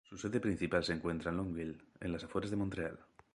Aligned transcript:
Su 0.09 0.17
sede 0.17 0.39
principal 0.39 0.83
se 0.83 0.93
encuentra 0.93 1.29
en 1.29 1.37
Longueuil, 1.37 1.79
en 1.99 2.11
las 2.11 2.23
afueras 2.23 2.49
de 2.49 2.57
Montreal. 2.57 2.97